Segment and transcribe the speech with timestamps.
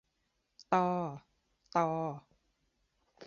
[0.73, 0.85] ตอ
[1.73, 1.87] ฏอ